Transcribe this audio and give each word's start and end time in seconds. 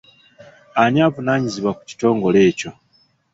Ani 0.83 0.99
avunaanyizibwa 1.07 1.71
ku 1.77 1.83
kitongole 1.89 2.39
ekyo? 2.49 2.69